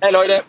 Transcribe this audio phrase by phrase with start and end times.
[0.00, 0.44] Hey Leute,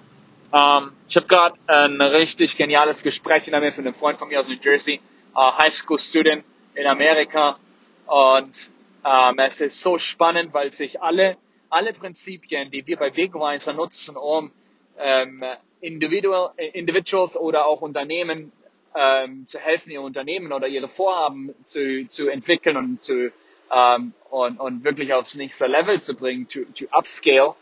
[0.54, 4.40] ähm, ich habe gerade ein richtig geniales Gespräch hinter mir von einem Freund von mir
[4.40, 5.02] aus New Jersey,
[5.36, 6.46] äh, High School Student
[6.76, 7.58] in Amerika.
[8.06, 8.72] Und
[9.04, 11.36] ähm, es ist so spannend, weil sich alle,
[11.72, 14.52] alle Prinzipien, die wir bei Wegweiser nutzen, um
[15.00, 15.44] ähm,
[15.82, 18.52] Individual, Individuals oder auch Unternehmen
[18.96, 23.32] ähm, zu helfen, ihre Unternehmen oder ihre Vorhaben zu, zu entwickeln und zu
[23.74, 27.56] ähm, und, und wirklich aufs nächste Level zu bringen, to, to upscale.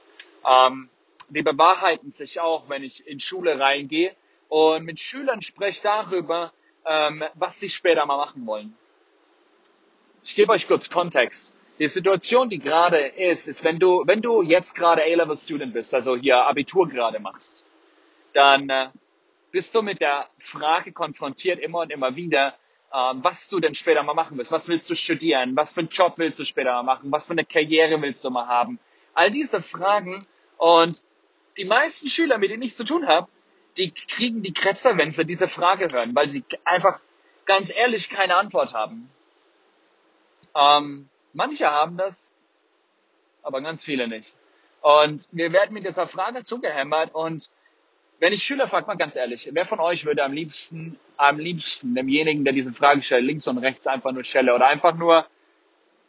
[0.46, 0.90] Ähm,
[1.30, 4.16] die bewahrheiten sich auch, wenn ich in Schule reingehe
[4.50, 6.54] und mit Schülern spreche darüber,
[6.86, 8.76] ähm, was sie später mal machen wollen.
[10.24, 11.54] Ich gebe euch kurz Kontext.
[11.80, 16.16] Die Situation, die gerade ist, ist, wenn du, wenn du jetzt gerade A-Level-Student bist, also
[16.16, 17.66] hier Abitur gerade machst,
[18.34, 18.90] dann äh,
[19.52, 22.56] bist du mit der Frage konfrontiert immer und immer wieder,
[22.94, 24.52] ähm, was du denn später mal machen willst.
[24.52, 25.56] Was willst du studieren?
[25.56, 27.12] Was für einen Job willst du später mal machen?
[27.12, 28.80] Was für eine Karriere willst du mal haben?
[29.14, 30.26] All diese Fragen
[30.58, 31.02] und
[31.58, 33.28] die meisten Schüler, mit denen ich zu tun habe,
[33.78, 37.00] die kriegen die Kretzer, wenn sie diese Frage hören, weil sie einfach
[37.46, 39.10] ganz ehrlich keine Antwort haben.
[40.56, 42.32] Ähm, manche haben das,
[43.44, 44.34] aber ganz viele nicht.
[44.82, 47.50] Und wir werden mit dieser Frage zugehämmert und
[48.20, 51.94] wenn ich Schüler frage, mal ganz ehrlich, wer von euch würde am liebsten, am liebsten
[51.94, 55.28] demjenigen, der diese Frage stellt, links und rechts einfach nur Schelle oder einfach nur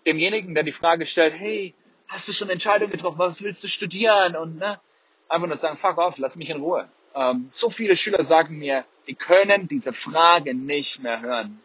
[0.07, 1.75] demjenigen, der die Frage stellt, hey,
[2.09, 4.81] hast du schon Entscheidungen getroffen, was willst du studieren und ne,
[5.29, 6.89] einfach nur sagen, fuck off, lass mich in Ruhe.
[7.15, 11.61] Ähm, so viele Schüler sagen mir, die können diese Frage nicht mehr hören.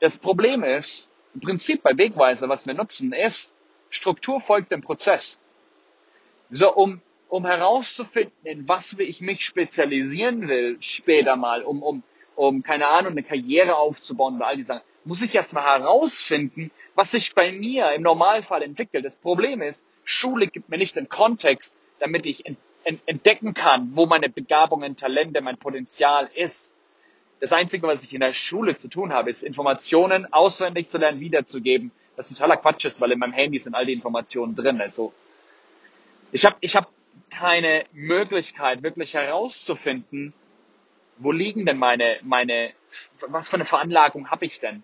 [0.00, 3.54] Das Problem ist, im Prinzip bei Wegweiser, was wir nutzen, ist,
[3.90, 5.38] Struktur folgt dem Prozess.
[6.50, 12.02] So, um, um herauszufinden, in was ich mich spezialisieren will, später mal, um, um,
[12.36, 17.12] um, keine Ahnung, eine Karriere aufzubauen oder all die Sachen, muss ich erstmal herausfinden, was
[17.12, 19.04] sich bei mir im Normalfall entwickelt.
[19.04, 22.44] Das Problem ist, Schule gibt mir nicht den Kontext, damit ich
[22.84, 26.74] entdecken kann, wo meine Begabungen, Talente, mein Potenzial ist.
[27.40, 31.20] Das Einzige, was ich in der Schule zu tun habe, ist Informationen auswendig zu lernen,
[31.20, 31.90] wiederzugeben.
[32.16, 34.80] Das totaler Quatsch ist, weil in meinem Handy sind all die Informationen drin.
[34.80, 35.12] Also
[36.30, 36.88] ich habe ich hab
[37.30, 40.34] keine Möglichkeit, wirklich herauszufinden,
[41.18, 42.72] wo liegen denn meine, meine,
[43.26, 44.82] was für eine Veranlagung habe ich denn?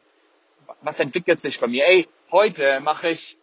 [0.83, 1.87] Was entwickelt sich bei mir?
[1.87, 3.39] Ey, heute mache ich,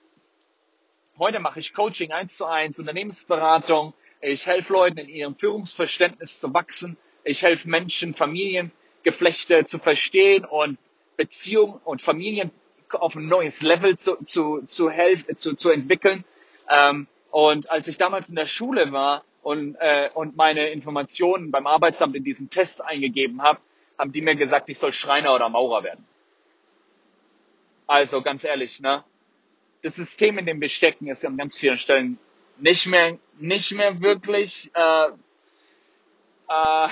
[1.17, 3.93] heute mache ich Coaching eins zu eins, Unternehmensberatung,
[4.25, 6.97] ich helfe Leuten in ihrem Führungsverständnis zu wachsen.
[7.23, 10.77] Ich helfe Menschen, Familiengeflechte zu verstehen und
[11.15, 12.51] Beziehungen und Familien
[12.89, 16.23] auf ein neues Level zu, zu, zu helfen, zu, zu entwickeln.
[16.69, 21.67] Ähm, und als ich damals in der Schule war und, äh, und meine Informationen beim
[21.67, 23.59] Arbeitsamt in diesen Test eingegeben habe,
[23.97, 26.05] haben die mir gesagt, ich soll Schreiner oder Maurer werden.
[27.87, 29.03] Also ganz ehrlich, ne?
[29.83, 32.17] Das System, in dem wir stecken, ist an ganz vielen Stellen
[32.57, 35.07] nicht mehr, nicht mehr wirklich, äh,
[36.49, 36.87] äh,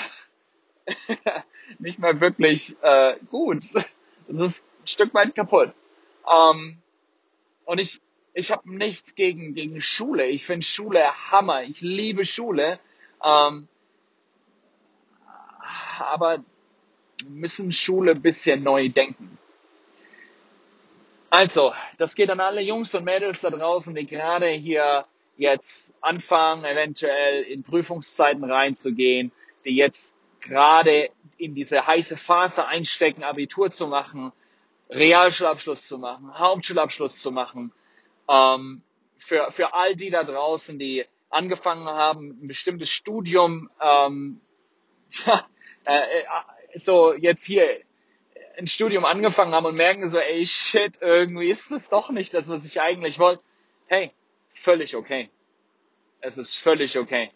[1.79, 3.63] nicht mehr wirklich äh, gut.
[4.27, 5.73] Das ist ein Stück weit kaputt.
[6.29, 6.77] Ähm,
[7.65, 8.01] und ich,
[8.33, 10.27] ich habe nichts gegen, gegen Schule.
[10.27, 11.63] Ich finde Schule Hammer.
[11.63, 12.79] Ich liebe Schule.
[13.23, 13.67] Ähm,
[15.99, 16.43] aber
[17.27, 19.37] müssen Schule ein bisschen neu denken.
[21.29, 25.05] Also, das geht an alle Jungs und Mädels da draußen, die gerade hier
[25.37, 29.31] jetzt anfangen, eventuell in Prüfungszeiten reinzugehen,
[29.65, 34.31] die jetzt gerade in diese heiße Phase einstecken, Abitur zu machen,
[34.89, 37.71] Realschulabschluss zu machen, Hauptschulabschluss zu machen.
[38.29, 38.83] Ähm,
[39.17, 44.41] für, für all die da draußen, die angefangen haben, ein bestimmtes Studium, ähm,
[45.85, 46.23] äh, äh,
[46.75, 47.67] so jetzt hier
[48.57, 52.49] ein Studium angefangen haben und merken so, ey shit, irgendwie ist das doch nicht das,
[52.49, 53.41] was ich eigentlich wollte.
[53.87, 54.11] Hey,
[54.53, 55.29] völlig okay.
[56.21, 57.31] Es ist völlig okay.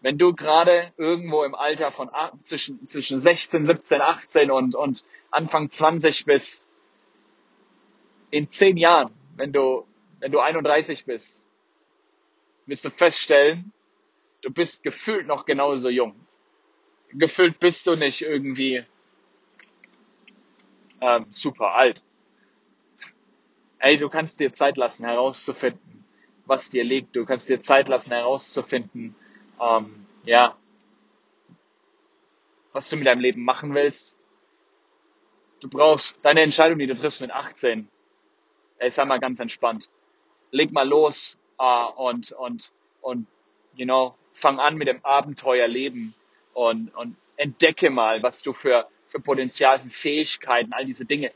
[0.00, 2.10] Wenn du gerade irgendwo im Alter von
[2.42, 6.66] zwischen, zwischen 16, 17, 18 und, und Anfang 20 bist,
[8.30, 9.86] in zehn Jahren, wenn du,
[10.20, 11.46] wenn du 31 bist,
[12.66, 13.72] wirst du feststellen,
[14.42, 16.14] du bist gefühlt noch genauso jung.
[17.12, 18.84] Gefühlt bist du nicht irgendwie
[21.00, 22.04] ähm, super alt.
[23.78, 25.99] Ey, du kannst dir Zeit lassen herauszufinden,
[26.50, 27.16] was dir liegt.
[27.16, 29.14] Du kannst dir Zeit lassen herauszufinden,
[29.58, 30.56] ähm, ja,
[32.72, 34.18] was du mit deinem Leben machen willst.
[35.60, 37.88] Du brauchst deine Entscheidung, die du triffst mit 18.
[38.78, 39.88] Ey, sei mal ganz entspannt.
[40.50, 43.26] Leg mal los uh, und und und
[43.74, 46.14] you know, fang an mit dem Abenteuerleben
[46.54, 51.32] und und entdecke mal, was du für für Potenzial, für Fähigkeiten, all diese Dinge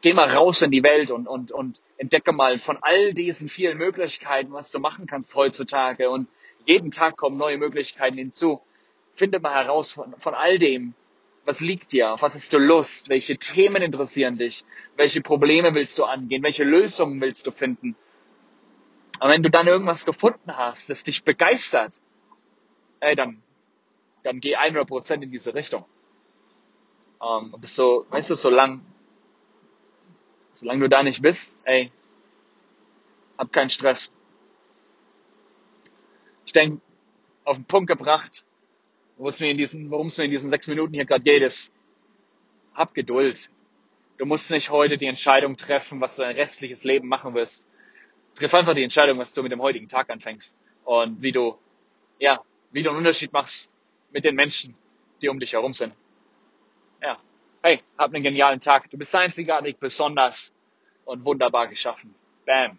[0.00, 3.78] geh mal raus in die Welt und, und, und entdecke mal von all diesen vielen
[3.78, 6.28] Möglichkeiten, was du machen kannst heutzutage und
[6.64, 8.60] Jeden Tag kommen neue Möglichkeiten hinzu.
[9.14, 10.94] Finde mal heraus von, von all dem,
[11.44, 12.12] was liegt dir?
[12.12, 13.08] Auf was hast du Lust?
[13.08, 14.64] Welche Themen interessieren dich?
[14.96, 16.42] Welche Probleme willst du angehen?
[16.42, 17.96] Welche Lösungen willst du finden?
[19.20, 22.00] Und wenn du dann irgendwas gefunden hast, das dich begeistert,
[23.00, 23.42] ey, dann,
[24.22, 25.84] dann geh 100% in diese Richtung.
[27.18, 28.80] Um, ähm, das so, weißt du, solange,
[30.52, 31.90] solange du da nicht bist, ey,
[33.38, 34.12] hab keinen Stress.
[36.44, 36.80] Ich denke,
[37.44, 38.44] auf den Punkt gebracht,
[39.16, 41.42] worum es mir in diesen, worum es mir in diesen sechs Minuten hier gerade geht,
[41.42, 41.72] ist,
[42.74, 43.50] hab Geduld.
[44.18, 47.66] Du musst nicht heute die Entscheidung treffen, was du dein restliches Leben machen wirst.
[48.34, 51.58] Triff einfach die Entscheidung, was du mit dem heutigen Tag anfängst und wie du,
[52.18, 53.72] ja, wie du einen Unterschied machst
[54.10, 54.74] mit den Menschen,
[55.20, 55.94] die um dich herum sind.
[57.02, 57.18] Ja.
[57.64, 58.90] Hey, hab einen genialen Tag.
[58.90, 60.52] Du bist einzigartig, besonders
[61.04, 62.12] und wunderbar geschaffen.
[62.44, 62.76] Bam.